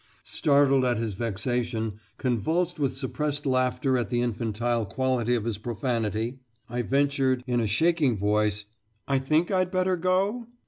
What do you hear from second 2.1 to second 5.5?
convulsed with suppressed laughter at the infantile quality of